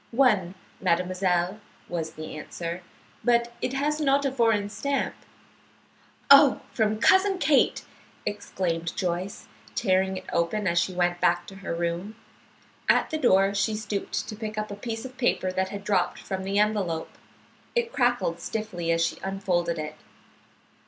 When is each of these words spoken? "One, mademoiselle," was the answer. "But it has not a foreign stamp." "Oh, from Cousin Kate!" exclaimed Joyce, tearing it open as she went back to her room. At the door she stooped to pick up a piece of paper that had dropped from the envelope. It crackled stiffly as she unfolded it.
"One, 0.09 0.55
mademoiselle," 0.79 1.59
was 1.87 2.13
the 2.13 2.35
answer. 2.35 2.81
"But 3.23 3.53
it 3.61 3.73
has 3.73 4.01
not 4.01 4.25
a 4.25 4.31
foreign 4.31 4.67
stamp." 4.69 5.13
"Oh, 6.31 6.61
from 6.73 6.97
Cousin 6.97 7.37
Kate!" 7.37 7.85
exclaimed 8.25 8.97
Joyce, 8.97 9.45
tearing 9.75 10.17
it 10.17 10.25
open 10.33 10.65
as 10.65 10.79
she 10.79 10.91
went 10.93 11.21
back 11.21 11.45
to 11.45 11.57
her 11.57 11.75
room. 11.75 12.15
At 12.89 13.11
the 13.11 13.19
door 13.19 13.53
she 13.53 13.75
stooped 13.75 14.27
to 14.27 14.35
pick 14.35 14.57
up 14.57 14.71
a 14.71 14.75
piece 14.75 15.05
of 15.05 15.19
paper 15.19 15.51
that 15.51 15.69
had 15.69 15.83
dropped 15.83 16.17
from 16.17 16.45
the 16.45 16.57
envelope. 16.57 17.11
It 17.75 17.93
crackled 17.93 18.39
stiffly 18.39 18.91
as 18.91 19.05
she 19.05 19.19
unfolded 19.23 19.77
it. 19.77 19.97